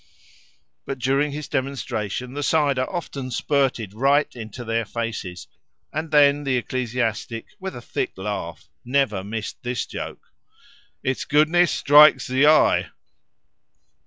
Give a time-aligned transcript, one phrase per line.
[0.87, 5.47] But during his demonstration the cider often spurted right into their faces,
[5.93, 10.33] and then the ecclesiastic, with a thick laugh, never missed this joke
[11.03, 12.89] "Its goodness strikes the eye!"